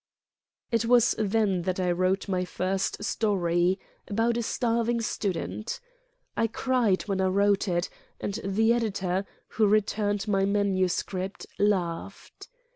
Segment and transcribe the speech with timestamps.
[0.01, 5.79] vi Preface "It was then that I wrote my first story about a starving student.
[6.35, 7.87] I cried when I wrote it,
[8.19, 12.47] and the editor, who returned my manuscript, laughed.